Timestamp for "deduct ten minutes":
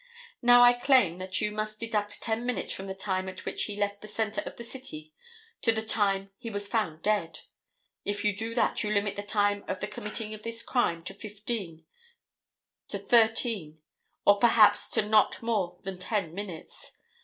1.79-2.73